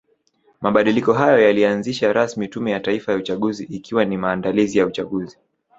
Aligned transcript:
Mabadiliko 0.61 1.13
hayo 1.13 1.39
yalianzisha 1.39 2.13
rasmi 2.13 2.47
tume 2.47 2.71
ya 2.71 2.79
Taifa 2.79 3.11
ya 3.11 3.17
uchaguzi 3.17 3.63
ikiwa 3.63 4.05
ni 4.05 4.17
maandalizi 4.17 4.77
ya 4.79 4.85
uchaguzi 4.85 5.37